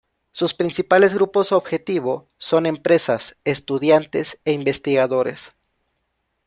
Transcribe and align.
Sus 0.31 0.55
principales 0.55 1.13
grupos 1.13 1.51
objetivo 1.51 2.27
son 2.39 2.65
empresas, 2.65 3.37
estudiantes 3.45 4.39
e 4.45 4.51
investigadores. 4.51 5.53